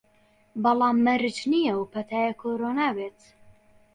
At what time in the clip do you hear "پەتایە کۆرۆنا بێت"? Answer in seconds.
1.93-3.19